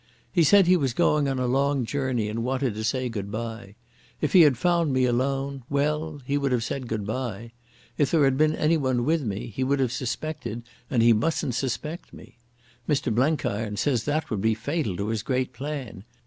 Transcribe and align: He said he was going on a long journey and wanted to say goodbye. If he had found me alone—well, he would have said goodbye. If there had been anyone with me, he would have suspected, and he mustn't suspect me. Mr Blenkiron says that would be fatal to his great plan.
He 0.33 0.43
said 0.43 0.65
he 0.65 0.75
was 0.77 0.95
going 0.95 1.29
on 1.29 1.37
a 1.37 1.45
long 1.45 1.85
journey 1.85 2.27
and 2.27 2.43
wanted 2.43 2.73
to 2.73 2.83
say 2.83 3.07
goodbye. 3.07 3.75
If 4.19 4.33
he 4.33 4.41
had 4.41 4.57
found 4.57 4.91
me 4.91 5.05
alone—well, 5.05 6.21
he 6.25 6.39
would 6.39 6.51
have 6.51 6.63
said 6.63 6.87
goodbye. 6.87 7.51
If 7.99 8.09
there 8.09 8.23
had 8.23 8.35
been 8.35 8.55
anyone 8.55 9.05
with 9.05 9.21
me, 9.21 9.45
he 9.55 9.63
would 9.63 9.79
have 9.79 9.91
suspected, 9.91 10.63
and 10.89 11.03
he 11.03 11.13
mustn't 11.13 11.53
suspect 11.53 12.13
me. 12.13 12.39
Mr 12.89 13.13
Blenkiron 13.13 13.77
says 13.77 14.05
that 14.05 14.31
would 14.31 14.41
be 14.41 14.55
fatal 14.55 14.97
to 14.97 15.09
his 15.09 15.21
great 15.21 15.53
plan. 15.53 16.03